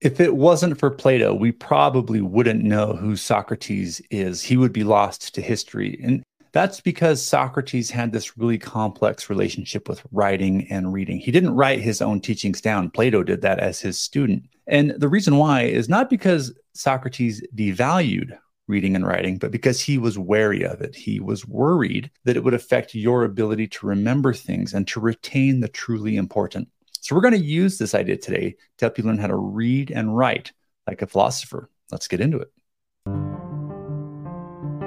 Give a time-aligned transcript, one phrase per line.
[0.00, 4.42] If it wasn't for Plato, we probably wouldn't know who Socrates is.
[4.42, 5.98] He would be lost to history.
[6.02, 6.22] And
[6.52, 11.18] that's because Socrates had this really complex relationship with writing and reading.
[11.18, 14.44] He didn't write his own teachings down, Plato did that as his student.
[14.66, 18.38] And the reason why is not because Socrates devalued
[18.68, 20.94] reading and writing, but because he was wary of it.
[20.94, 25.60] He was worried that it would affect your ability to remember things and to retain
[25.60, 26.68] the truly important.
[27.06, 29.92] So, we're going to use this idea today to help you learn how to read
[29.92, 30.50] and write
[30.88, 31.70] like a philosopher.
[31.92, 32.50] Let's get into it.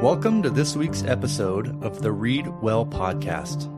[0.04, 3.74] Welcome to this week's episode of the Read Well podcast.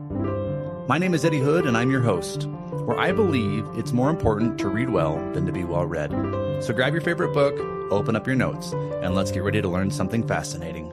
[0.88, 4.58] My name is Eddie Hood, and I'm your host, where I believe it's more important
[4.58, 6.10] to read well than to be well read.
[6.64, 7.56] So, grab your favorite book,
[7.92, 10.92] open up your notes, and let's get ready to learn something fascinating.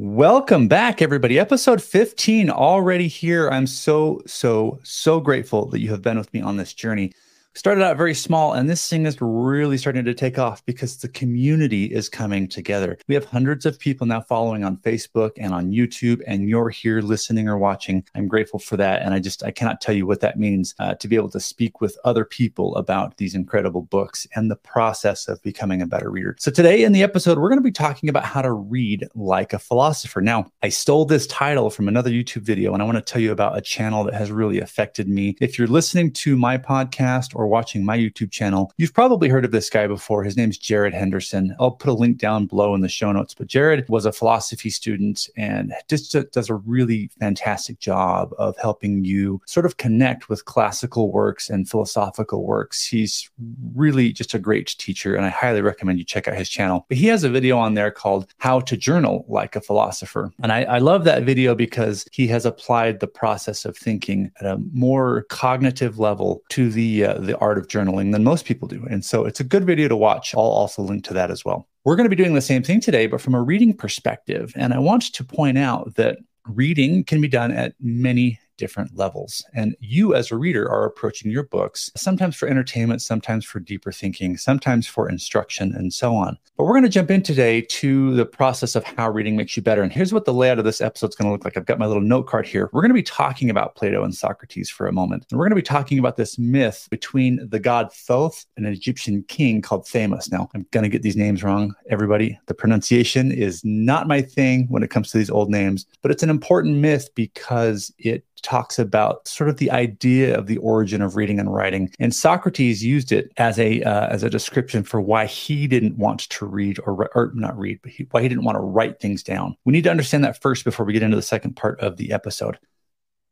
[0.00, 1.40] Welcome back, everybody.
[1.40, 3.48] Episode 15 already here.
[3.48, 7.12] I'm so, so, so grateful that you have been with me on this journey
[7.58, 11.08] started out very small and this thing is really starting to take off because the
[11.08, 12.96] community is coming together.
[13.08, 17.00] We have hundreds of people now following on Facebook and on YouTube and you're here
[17.00, 18.04] listening or watching.
[18.14, 20.94] I'm grateful for that and I just I cannot tell you what that means uh,
[20.94, 25.26] to be able to speak with other people about these incredible books and the process
[25.26, 26.36] of becoming a better reader.
[26.38, 29.52] So today in the episode we're going to be talking about how to read like
[29.52, 30.20] a philosopher.
[30.20, 33.32] Now, I stole this title from another YouTube video and I want to tell you
[33.32, 35.36] about a channel that has really affected me.
[35.40, 39.50] If you're listening to my podcast or watching my YouTube channel, you've probably heard of
[39.50, 40.24] this guy before.
[40.24, 41.56] His name's Jared Henderson.
[41.58, 43.34] I'll put a link down below in the show notes.
[43.34, 49.04] But Jared was a philosophy student and just does a really fantastic job of helping
[49.04, 52.86] you sort of connect with classical works and philosophical works.
[52.86, 53.30] He's
[53.74, 56.86] really just a great teacher, and I highly recommend you check out his channel.
[56.88, 60.32] But he has a video on there called How to Journal Like a Philosopher.
[60.42, 64.46] And I, I love that video because he has applied the process of thinking at
[64.46, 68.84] a more cognitive level to the uh, the art of journaling than most people do.
[68.90, 70.34] And so it's a good video to watch.
[70.34, 71.68] I'll also link to that as well.
[71.84, 74.52] We're going to be doing the same thing today, but from a reading perspective.
[74.56, 79.44] And I want to point out that reading can be done at many different levels.
[79.54, 83.90] And you, as a reader, are approaching your books sometimes for entertainment, sometimes for deeper
[83.92, 86.36] thinking, sometimes for instruction, and so on.
[86.56, 89.62] But we're going to jump in today to the process of how reading makes you
[89.62, 89.82] better.
[89.82, 91.56] And here's what the layout of this episode is going to look like.
[91.56, 92.68] I've got my little note card here.
[92.72, 95.26] We're going to be talking about Plato and Socrates for a moment.
[95.30, 98.72] And we're going to be talking about this myth between the god Thoth and an
[98.72, 100.30] Egyptian king called Thamus.
[100.32, 102.38] Now, I'm going to get these names wrong, everybody.
[102.46, 106.22] The pronunciation is not my thing when it comes to these old names, but it's
[106.22, 111.16] an important myth because it talks about sort of the idea of the origin of
[111.16, 115.26] reading and writing, and Socrates used it as a uh, as a description for why
[115.26, 118.56] he didn't want to read or, or not read, but he, why he didn't want
[118.56, 119.56] to write things down.
[119.64, 122.12] We need to understand that first before we get into the second part of the
[122.12, 122.58] episode.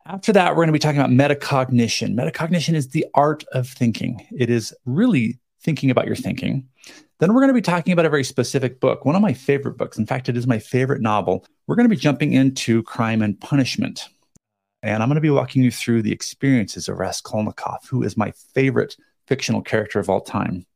[0.07, 2.15] After that, we're going to be talking about metacognition.
[2.15, 4.25] Metacognition is the art of thinking.
[4.37, 6.69] It is really thinking about your thinking.
[7.19, 9.77] Then we're going to be talking about a very specific book, one of my favorite
[9.77, 9.99] books.
[9.99, 11.45] In fact, it is my favorite novel.
[11.67, 14.09] We're going to be jumping into crime and punishment.
[14.83, 18.33] And I'm going to be walking you through the experiences of Raskolnikov, who is my
[18.55, 20.67] favorite fictional character of all time.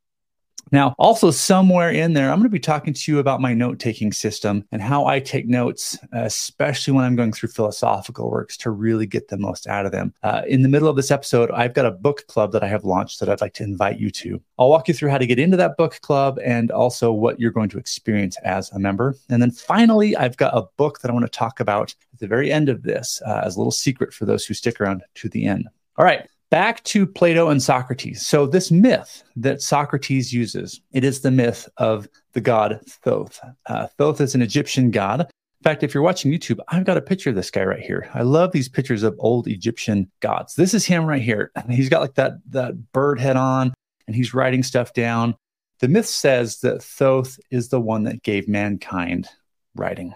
[0.72, 3.78] Now, also somewhere in there, I'm going to be talking to you about my note
[3.78, 8.70] taking system and how I take notes, especially when I'm going through philosophical works to
[8.70, 10.14] really get the most out of them.
[10.22, 12.84] Uh, in the middle of this episode, I've got a book club that I have
[12.84, 14.40] launched that I'd like to invite you to.
[14.58, 17.50] I'll walk you through how to get into that book club and also what you're
[17.50, 19.16] going to experience as a member.
[19.28, 22.28] And then finally, I've got a book that I want to talk about at the
[22.28, 25.28] very end of this uh, as a little secret for those who stick around to
[25.28, 25.68] the end.
[25.96, 28.26] All right back to Plato and Socrates.
[28.26, 33.40] So this myth that Socrates uses, it is the myth of the god Thoth.
[33.66, 35.20] Uh, Thoth is an Egyptian god.
[35.20, 38.08] In fact, if you're watching YouTube, I've got a picture of this guy right here.
[38.14, 40.54] I love these pictures of old Egyptian gods.
[40.54, 41.52] This is him right here.
[41.70, 43.74] He's got like that that bird head on,
[44.06, 45.36] and he's writing stuff down.
[45.80, 49.28] The myth says that Thoth is the one that gave mankind
[49.74, 50.14] writing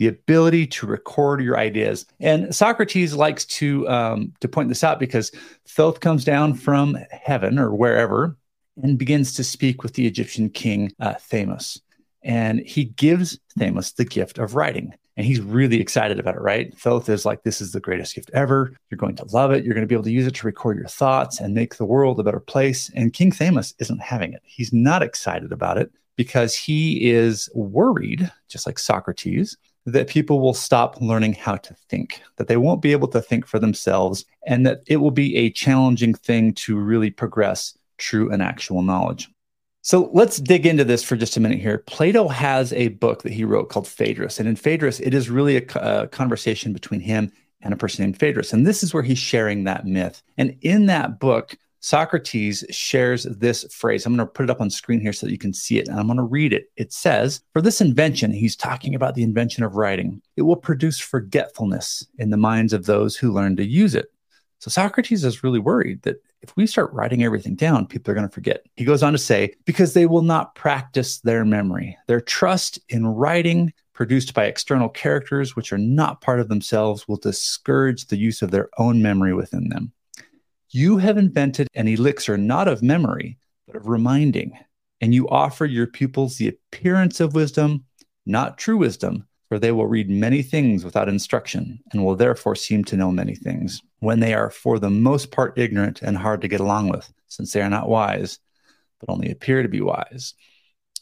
[0.00, 2.06] the ability to record your ideas.
[2.20, 5.30] And Socrates likes to um, to point this out because
[5.68, 8.36] Thoth comes down from heaven or wherever
[8.82, 11.80] and begins to speak with the Egyptian king uh, Thamus,
[12.24, 14.94] and he gives Thamus the gift of writing.
[15.18, 16.74] And he's really excited about it, right?
[16.78, 18.74] Thoth is like, This is the greatest gift ever.
[18.88, 19.64] You're going to love it.
[19.64, 21.84] You're going to be able to use it to record your thoughts and make the
[21.84, 22.90] world a better place.
[22.94, 24.40] And King Thamus isn't having it.
[24.44, 30.54] He's not excited about it because he is worried, just like Socrates, that people will
[30.54, 34.66] stop learning how to think, that they won't be able to think for themselves, and
[34.66, 39.30] that it will be a challenging thing to really progress true and actual knowledge.
[39.82, 41.78] So let's dig into this for just a minute here.
[41.78, 44.38] Plato has a book that he wrote called Phaedrus.
[44.38, 47.32] And in Phaedrus, it is really a, a conversation between him
[47.62, 48.52] and a person named Phaedrus.
[48.52, 50.22] And this is where he's sharing that myth.
[50.36, 54.04] And in that book, Socrates shares this phrase.
[54.04, 55.88] I'm going to put it up on screen here so that you can see it,
[55.88, 56.70] and I'm going to read it.
[56.76, 61.00] It says, For this invention, he's talking about the invention of writing, it will produce
[61.00, 64.12] forgetfulness in the minds of those who learn to use it.
[64.58, 68.28] So Socrates is really worried that if we start writing everything down, people are going
[68.28, 68.62] to forget.
[68.76, 71.96] He goes on to say, because they will not practice their memory.
[72.08, 77.16] Their trust in writing produced by external characters, which are not part of themselves, will
[77.16, 79.92] discourage the use of their own memory within them.
[80.72, 84.56] You have invented an elixir not of memory, but of reminding,
[85.00, 87.86] and you offer your pupils the appearance of wisdom,
[88.24, 92.84] not true wisdom, for they will read many things without instruction and will therefore seem
[92.84, 96.48] to know many things, when they are for the most part ignorant and hard to
[96.48, 98.38] get along with, since they are not wise,
[99.00, 100.34] but only appear to be wise.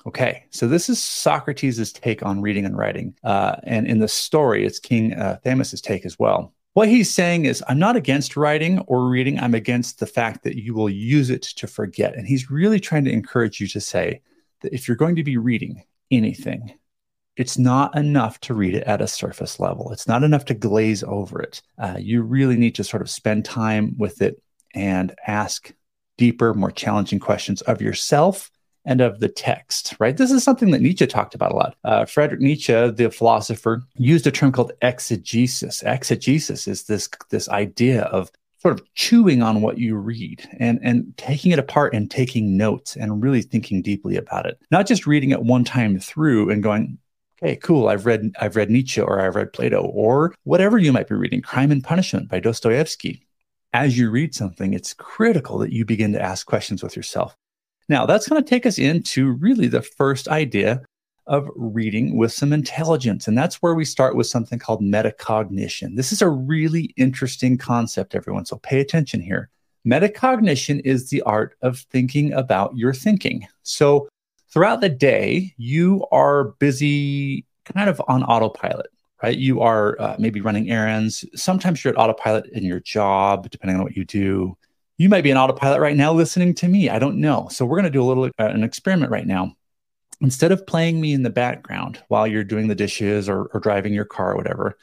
[0.06, 3.14] Okay, so this is Socrates' take on reading and writing.
[3.22, 6.54] Uh, and in the story, it's King uh, Thamus' take as well.
[6.78, 9.40] What he's saying is, I'm not against writing or reading.
[9.40, 12.14] I'm against the fact that you will use it to forget.
[12.16, 14.22] And he's really trying to encourage you to say
[14.60, 15.82] that if you're going to be reading
[16.12, 16.72] anything,
[17.36, 19.90] it's not enough to read it at a surface level.
[19.90, 21.62] It's not enough to glaze over it.
[21.78, 24.40] Uh, you really need to sort of spend time with it
[24.72, 25.72] and ask
[26.16, 28.52] deeper, more challenging questions of yourself
[28.88, 30.16] and of the text, right?
[30.16, 31.76] This is something that Nietzsche talked about a lot.
[31.84, 35.82] Uh, Friedrich Nietzsche, the philosopher, used a term called exegesis.
[35.82, 41.16] Exegesis is this, this idea of sort of chewing on what you read and and
[41.16, 45.30] taking it apart and taking notes and really thinking deeply about it not just reading
[45.30, 46.98] it one time through and going
[47.40, 51.08] okay, cool, I've read I've read Nietzsche or I've read Plato or whatever you might
[51.08, 53.24] be reading, Crime and Punishment by Dostoevsky.
[53.72, 57.36] As you read something, it's critical that you begin to ask questions with yourself.
[57.88, 60.82] Now, that's going to take us into really the first idea
[61.26, 63.28] of reading with some intelligence.
[63.28, 65.94] And that's where we start with something called metacognition.
[65.94, 68.46] This is a really interesting concept, everyone.
[68.46, 69.50] So pay attention here.
[69.86, 73.46] Metacognition is the art of thinking about your thinking.
[73.62, 74.08] So
[74.50, 78.90] throughout the day, you are busy kind of on autopilot,
[79.22, 79.36] right?
[79.36, 81.24] You are uh, maybe running errands.
[81.34, 84.56] Sometimes you're at autopilot in your job, depending on what you do.
[85.00, 86.90] You might be an autopilot right now listening to me.
[86.90, 87.46] I don't know.
[87.52, 89.54] So we're going to do a little uh, an experiment right now.
[90.20, 93.94] Instead of playing me in the background while you're doing the dishes or, or driving
[93.94, 94.76] your car or whatever,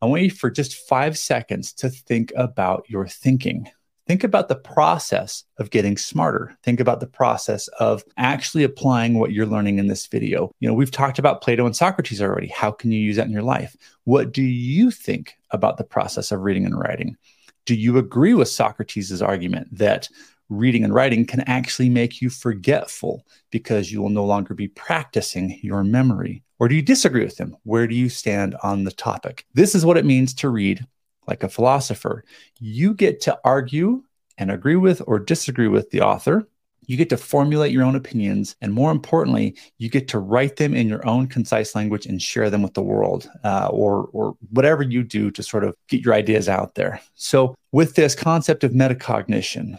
[0.00, 3.68] I want you for just five seconds to think about your thinking.
[4.06, 6.56] Think about the process of getting smarter.
[6.62, 10.50] Think about the process of actually applying what you're learning in this video.
[10.60, 12.46] You know, we've talked about Plato and Socrates already.
[12.46, 13.76] How can you use that in your life?
[14.04, 17.18] What do you think about the process of reading and writing?
[17.68, 20.08] Do you agree with Socrates' argument that
[20.48, 25.60] reading and writing can actually make you forgetful because you will no longer be practicing
[25.62, 26.42] your memory?
[26.58, 27.54] Or do you disagree with him?
[27.64, 29.44] Where do you stand on the topic?
[29.52, 30.86] This is what it means to read
[31.26, 32.24] like a philosopher.
[32.58, 34.02] You get to argue
[34.38, 36.48] and agree with or disagree with the author.
[36.88, 38.56] You get to formulate your own opinions.
[38.60, 42.50] And more importantly, you get to write them in your own concise language and share
[42.50, 46.14] them with the world uh, or, or whatever you do to sort of get your
[46.14, 47.00] ideas out there.
[47.14, 49.78] So, with this concept of metacognition,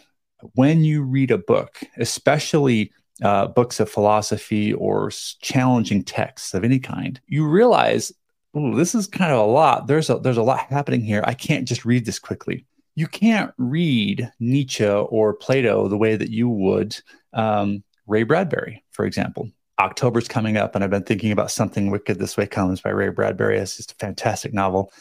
[0.53, 6.79] when you read a book, especially uh, books of philosophy or challenging texts of any
[6.79, 8.13] kind, you realize
[8.57, 9.87] Ooh, this is kind of a lot.
[9.87, 11.23] There's a there's a lot happening here.
[11.25, 12.65] I can't just read this quickly.
[12.95, 16.97] You can't read Nietzsche or Plato the way that you would
[17.33, 19.49] um, Ray Bradbury, for example.
[19.79, 23.09] October's coming up, and I've been thinking about Something Wicked This Way Comes by Ray
[23.09, 23.57] Bradbury.
[23.57, 24.91] It's just a fantastic novel.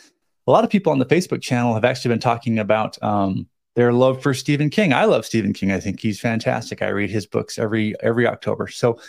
[0.47, 3.92] A lot of people on the Facebook channel have actually been talking about um, their
[3.92, 4.92] love for Stephen King.
[4.92, 5.73] I love Stephen King.
[5.73, 6.80] I think he's fantastic.
[6.80, 8.68] I read his books every every October.
[8.68, 9.00] So,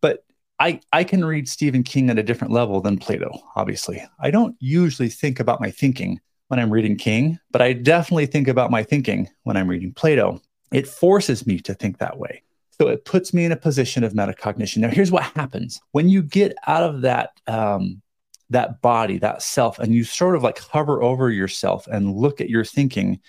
[0.00, 0.24] but
[0.58, 4.04] I, I can read Stephen King at a different level than Plato, obviously.
[4.20, 8.48] I don't usually think about my thinking when I'm reading King, but I definitely think
[8.48, 10.40] about my thinking when I'm reading Plato.
[10.72, 12.42] It forces me to think that way.
[12.80, 14.78] So it puts me in a position of metacognition.
[14.78, 18.02] Now, here's what happens when you get out of that um,
[18.50, 22.50] that body, that self, and you sort of like hover over yourself and look at
[22.50, 23.20] your thinking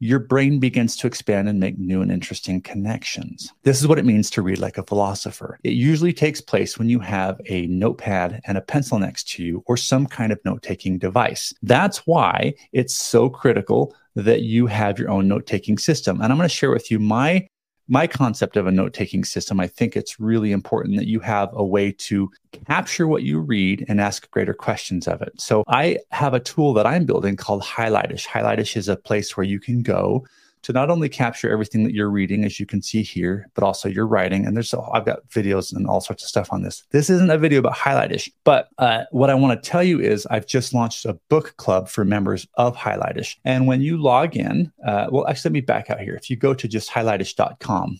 [0.00, 3.52] your brain begins to expand and make new and interesting connections.
[3.64, 5.60] This is what it means to read like a philosopher.
[5.62, 9.62] It usually takes place when you have a notepad and a pencil next to you
[9.66, 11.52] or some kind of note taking device.
[11.62, 16.20] That's why it's so critical that you have your own note taking system.
[16.20, 17.46] And I'm going to share with you my
[17.90, 21.50] my concept of a note taking system, I think it's really important that you have
[21.52, 22.30] a way to
[22.66, 25.32] capture what you read and ask greater questions of it.
[25.38, 28.26] So I have a tool that I'm building called Highlightish.
[28.26, 30.24] Highlightish is a place where you can go
[30.62, 33.88] to not only capture everything that you're reading, as you can see here, but also
[33.88, 34.46] your writing.
[34.46, 36.84] And there's, I've got videos and all sorts of stuff on this.
[36.90, 40.26] This isn't a video about Highlightish, but uh, what I want to tell you is
[40.26, 43.36] I've just launched a book club for members of Highlightish.
[43.44, 46.14] And when you log in, uh, well, actually, let me back out here.
[46.14, 47.98] If you go to just highlightish.com,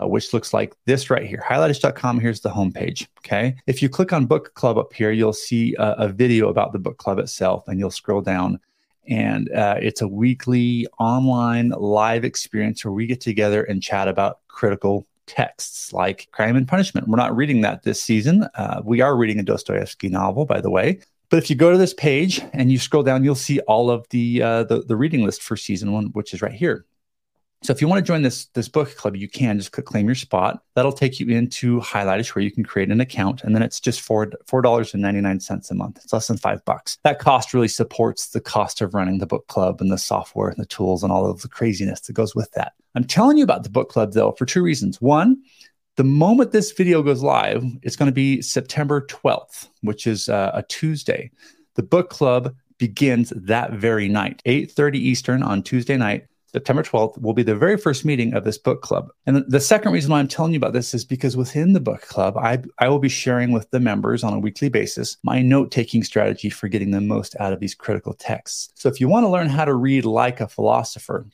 [0.00, 1.42] uh, which looks like this right here.
[1.46, 3.06] Highlightish.com, here's the homepage.
[3.18, 3.56] Okay.
[3.66, 6.78] If you click on book club up here, you'll see a, a video about the
[6.78, 8.60] book club itself, and you'll scroll down.
[9.10, 14.38] And uh, it's a weekly online live experience where we get together and chat about
[14.48, 17.08] critical texts like Crime and Punishment.
[17.08, 18.44] We're not reading that this season.
[18.54, 21.00] Uh, we are reading a Dostoevsky novel, by the way.
[21.28, 24.06] But if you go to this page and you scroll down, you'll see all of
[24.10, 26.84] the, uh, the, the reading list for season one, which is right here.
[27.62, 30.06] So if you want to join this this book club, you can just click claim
[30.06, 30.62] your spot.
[30.74, 34.00] That'll take you into Highlightish where you can create an account, and then it's just
[34.00, 36.00] four four dollars and ninety nine cents a month.
[36.02, 36.96] It's less than five bucks.
[37.04, 40.58] That cost really supports the cost of running the book club and the software and
[40.58, 42.72] the tools and all of the craziness that goes with that.
[42.94, 45.00] I'm telling you about the book club though for two reasons.
[45.02, 45.42] One,
[45.96, 50.50] the moment this video goes live, it's going to be September 12th, which is uh,
[50.54, 51.30] a Tuesday.
[51.74, 56.26] The book club begins that very night, 8:30 Eastern on Tuesday night.
[56.52, 59.10] September 12th will be the very first meeting of this book club.
[59.26, 62.02] And the second reason why I'm telling you about this is because within the book
[62.02, 65.70] club, I, I will be sharing with the members on a weekly basis my note
[65.70, 68.72] taking strategy for getting the most out of these critical texts.
[68.74, 71.26] So if you want to learn how to read like a philosopher,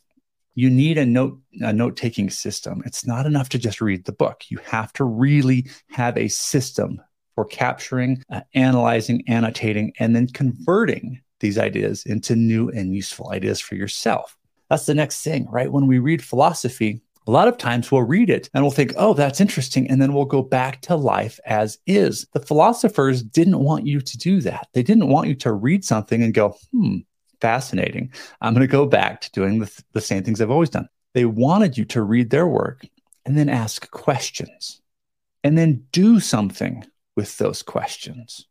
[0.54, 2.82] you need a note a note taking system.
[2.84, 4.44] It's not enough to just read the book.
[4.48, 7.00] You have to really have a system
[7.34, 13.60] for capturing, uh, analyzing, annotating, and then converting these ideas into new and useful ideas
[13.60, 14.36] for yourself.
[14.68, 15.70] That's the next thing, right?
[15.70, 19.14] When we read philosophy, a lot of times we'll read it and we'll think, oh,
[19.14, 19.90] that's interesting.
[19.90, 22.26] And then we'll go back to life as is.
[22.32, 24.68] The philosophers didn't want you to do that.
[24.74, 26.98] They didn't want you to read something and go, hmm,
[27.40, 28.12] fascinating.
[28.40, 30.88] I'm going to go back to doing the, the same things I've always done.
[31.14, 32.86] They wanted you to read their work
[33.24, 34.80] and then ask questions
[35.42, 36.84] and then do something
[37.16, 38.46] with those questions.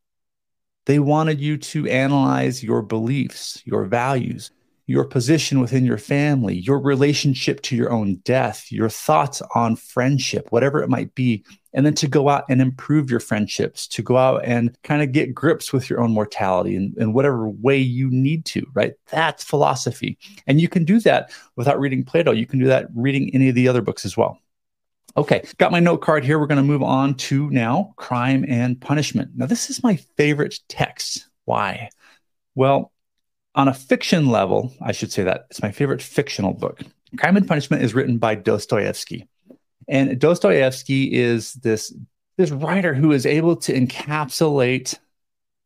[0.85, 4.51] They wanted you to analyze your beliefs, your values,
[4.87, 10.51] your position within your family, your relationship to your own death, your thoughts on friendship,
[10.51, 11.43] whatever it might be.
[11.73, 15.11] And then to go out and improve your friendships, to go out and kind of
[15.11, 18.93] get grips with your own mortality in, in whatever way you need to, right?
[19.11, 20.17] That's philosophy.
[20.47, 22.31] And you can do that without reading Plato.
[22.31, 24.39] You can do that reading any of the other books as well.
[25.17, 26.37] Okay, got my note card here.
[26.37, 29.31] We're going to move on to now crime and punishment.
[29.35, 31.27] Now, this is my favorite text.
[31.45, 31.89] Why?
[32.53, 32.91] Well,
[33.55, 36.81] on a fiction level, I should say that it's my favorite fictional book.
[37.17, 39.27] Crime and Punishment is written by Dostoevsky.
[39.87, 41.95] And Dostoevsky is this,
[42.37, 44.97] this writer who is able to encapsulate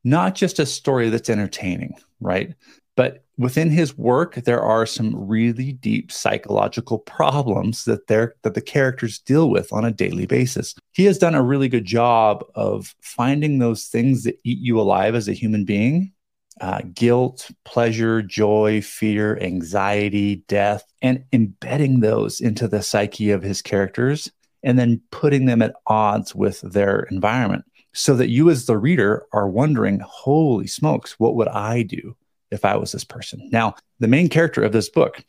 [0.03, 2.53] not just a story that's entertaining, right?
[2.95, 8.61] But within his work, there are some really deep psychological problems that they're, that the
[8.61, 10.75] characters deal with on a daily basis.
[10.91, 15.15] He has done a really good job of finding those things that eat you alive
[15.15, 16.11] as a human being
[16.61, 23.61] uh, guilt, pleasure, joy, fear, anxiety, death, and embedding those into the psyche of his
[23.61, 24.31] characters
[24.63, 27.63] and then putting them at odds with their environment
[27.93, 32.15] so that you, as the reader, are wondering, holy smokes, what would I do
[32.51, 33.49] if I was this person?
[33.51, 35.23] Now, the main character of this book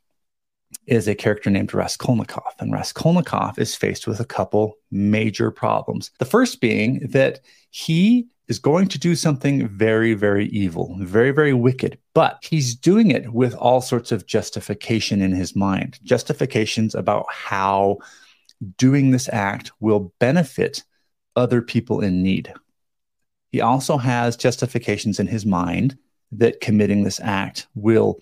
[0.87, 2.55] is a character named Raskolnikov.
[2.59, 6.11] And Raskolnikov is faced with a couple major problems.
[6.19, 11.55] The first being that he is going to do something very, very evil, very, very
[11.55, 17.27] wicked, but he's doing it with all sorts of justification in his mind, justifications about
[17.33, 17.97] how
[18.77, 20.83] doing this act will benefit
[21.37, 22.53] other people in need.
[23.53, 25.97] He also has justifications in his mind
[26.33, 28.19] that committing this act will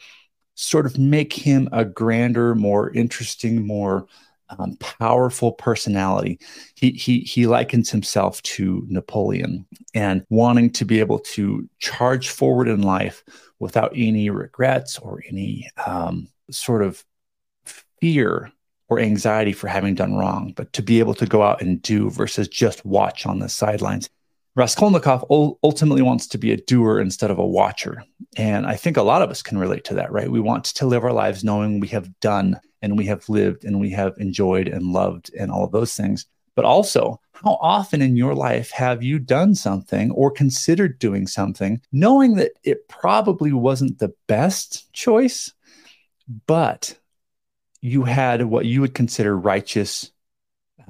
[0.57, 4.07] sort of make him a grander, more interesting, more
[4.51, 6.39] um, powerful personality.
[6.75, 12.69] He, he, he likens himself to Napoleon and wanting to be able to charge forward
[12.69, 13.25] in life
[13.59, 17.05] without any regrets or any um, sort of
[18.01, 18.53] fear
[18.89, 22.09] or anxiety for having done wrong, but to be able to go out and do
[22.11, 24.09] versus just watch on the sidelines.
[24.57, 28.03] Raskolnikov ultimately wants to be a doer instead of a watcher.
[28.37, 30.31] And I think a lot of us can relate to that, right?
[30.31, 33.81] We want to live our lives knowing we have done and we have lived and
[33.81, 36.27] we have enjoyed and loved and all of those things.
[36.55, 41.81] But also, how often in your life have you done something or considered doing something
[41.93, 45.53] knowing that it probably wasn't the best choice,
[46.47, 46.99] but
[47.81, 50.11] you had what you would consider righteous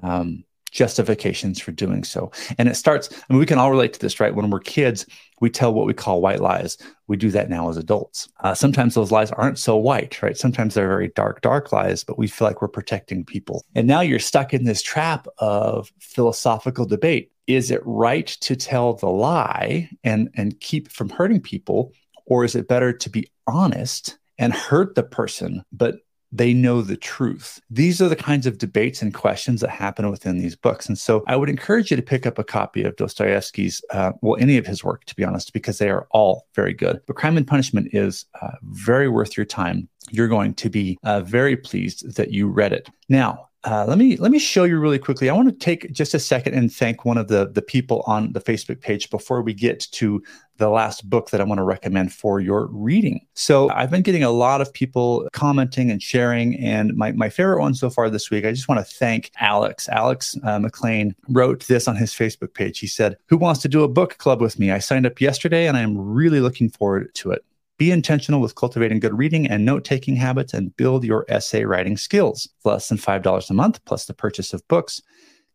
[0.02, 0.44] um,
[0.78, 2.30] justifications for doing so.
[2.56, 4.32] And it starts, I mean, we can all relate to this, right?
[4.32, 5.04] When we're kids,
[5.40, 6.78] we tell what we call white lies.
[7.08, 8.28] We do that now as adults.
[8.44, 10.36] Uh, sometimes those lies aren't so white, right?
[10.36, 13.64] Sometimes they're very dark, dark lies, but we feel like we're protecting people.
[13.74, 17.32] And now you're stuck in this trap of philosophical debate.
[17.48, 21.92] Is it right to tell the lie and, and keep from hurting people?
[22.26, 25.96] Or is it better to be honest and hurt the person, but
[26.30, 27.60] they know the truth.
[27.70, 30.86] These are the kinds of debates and questions that happen within these books.
[30.86, 34.40] And so I would encourage you to pick up a copy of Dostoevsky's, uh, well,
[34.40, 37.00] any of his work, to be honest, because they are all very good.
[37.06, 39.88] But Crime and Punishment is uh, very worth your time.
[40.10, 42.88] You're going to be uh, very pleased that you read it.
[43.08, 45.28] Now, uh, let me let me show you really quickly.
[45.28, 48.32] I want to take just a second and thank one of the the people on
[48.32, 50.22] the Facebook page before we get to
[50.58, 53.26] the last book that I want to recommend for your reading.
[53.34, 57.60] So I've been getting a lot of people commenting and sharing, and my my favorite
[57.60, 58.44] one so far this week.
[58.44, 59.88] I just want to thank Alex.
[59.88, 62.78] Alex uh, McLean wrote this on his Facebook page.
[62.78, 64.70] He said, "Who wants to do a book club with me?
[64.70, 67.44] I signed up yesterday, and I am really looking forward to it."
[67.78, 71.96] Be intentional with cultivating good reading and note taking habits and build your essay writing
[71.96, 72.48] skills.
[72.64, 75.00] less than $5 a month plus the purchase of books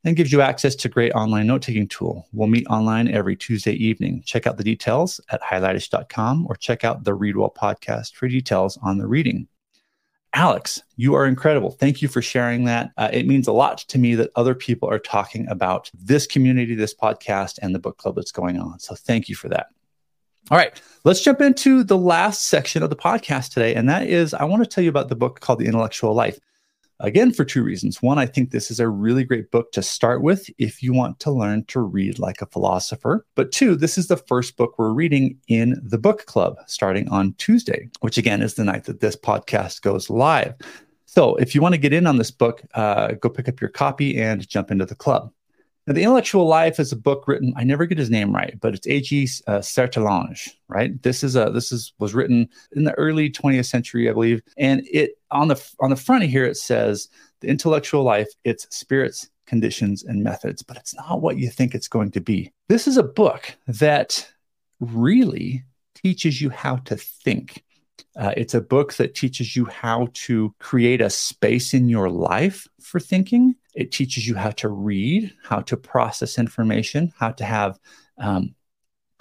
[0.06, 2.25] and gives you access to great online note taking tool.
[2.32, 4.24] We'll meet online every Tuesday evening.
[4.25, 8.98] Check out the details at highlightish.com or check out the Readwell podcast for details on
[8.98, 9.48] the reading.
[10.34, 11.72] Alex, you are incredible.
[11.72, 12.92] Thank you for sharing that.
[12.98, 16.74] Uh, it means a lot to me that other people are talking about this community,
[16.74, 18.80] this podcast, and the book club that's going on.
[18.80, 19.68] So thank you for that.
[20.52, 23.76] All right, let's jump into the last section of the podcast today.
[23.76, 26.38] And that is, I want to tell you about the book called The Intellectual Life.
[27.00, 28.02] Again, for two reasons.
[28.02, 31.20] One, I think this is a really great book to start with if you want
[31.22, 33.26] to learn to read like a philosopher.
[33.36, 37.34] But two, this is the first book we're reading in the book club starting on
[37.34, 40.56] Tuesday, which again is the night that this podcast goes live.
[41.06, 43.70] So if you want to get in on this book, uh, go pick up your
[43.70, 45.32] copy and jump into the club.
[45.86, 47.54] Now, The Intellectual Life is a book written.
[47.58, 49.28] I never get his name right, but it's A.G.
[49.48, 49.62] Uh,
[50.70, 51.04] right?
[51.04, 54.82] This is a this is was written in the early 20th century, I believe, and
[54.90, 57.10] it on the on the front of here it says
[57.42, 61.90] the intellectual life, its spirits, conditions, and methods, but it's not what you think it's
[61.90, 62.54] going to be.
[62.70, 64.25] This is a book that
[64.80, 65.63] really
[65.96, 67.63] teaches you how to think.
[68.16, 72.68] Uh, it's a book that teaches you how to create a space in your life
[72.80, 73.56] for thinking.
[73.76, 77.79] It teaches you how to read, how to process information, how to have
[78.18, 78.56] um,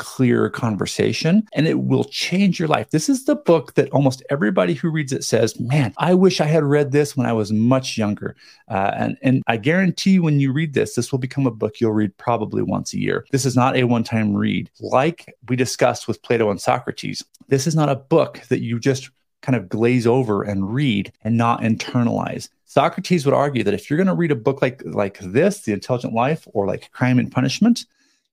[0.03, 2.91] clear conversation, and it will change your life.
[2.91, 6.47] This is the book that almost everybody who reads it says, Man, I wish I
[6.47, 8.35] had read this when I was much younger.
[8.69, 11.93] Uh, and, and I guarantee when you read this, this will become a book you'll
[11.93, 13.25] read probably once a year.
[13.31, 14.69] This is not a one time read.
[14.81, 19.09] Like we discussed with Plato and Socrates, this is not a book that you just
[19.41, 22.49] kind of glaze over and read and not internalize.
[22.65, 25.73] Socrates would argue that if you're going to read a book like like this, The
[25.73, 27.85] Intelligent Life, or like Crime and Punishment,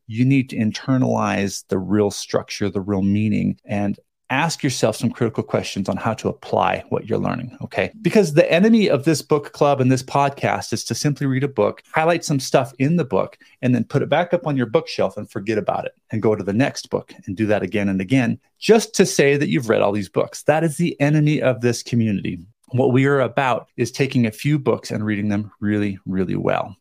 [0.09, 3.99] you need to internalize the real structure, the real meaning, and
[4.31, 7.55] ask yourself some critical questions on how to apply what you're learning.
[7.61, 7.91] Okay.
[8.01, 11.47] Because the enemy of this book club and this podcast is to simply read a
[11.47, 14.65] book, highlight some stuff in the book, and then put it back up on your
[14.65, 17.87] bookshelf and forget about it and go to the next book and do that again
[17.87, 20.41] and again, just to say that you've read all these books.
[20.43, 22.39] That is the enemy of this community.
[22.71, 26.75] What we are about is taking a few books and reading them really, really well.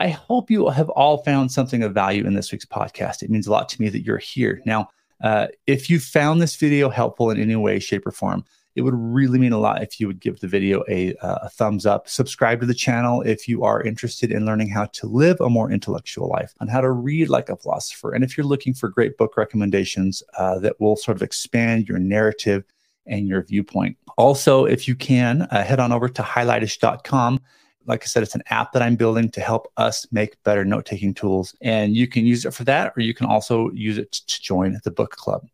[0.00, 3.22] I hope you have all found something of value in this week's podcast.
[3.22, 4.62] It means a lot to me that you're here.
[4.64, 4.88] Now,
[5.22, 8.42] uh, if you found this video helpful in any way, shape, or form,
[8.74, 11.48] it would really mean a lot if you would give the video a, uh, a,
[11.50, 12.08] thumbs up.
[12.08, 15.70] Subscribe to the channel if you are interested in learning how to live a more
[15.70, 18.14] intellectual life, and how to read like a philosopher.
[18.14, 21.98] And if you're looking for great book recommendations uh, that will sort of expand your
[21.98, 22.64] narrative
[23.04, 23.98] and your viewpoint.
[24.16, 27.40] Also, if you can, uh, head on over to highlightish.com
[27.86, 30.86] like I said, it's an app that I'm building to help us make better note
[30.86, 31.54] taking tools.
[31.60, 34.78] And you can use it for that, or you can also use it to join
[34.84, 35.46] the book club.